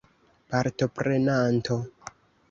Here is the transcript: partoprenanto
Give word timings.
partoprenanto 0.49 1.75